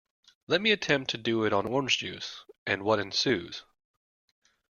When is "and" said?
2.65-2.81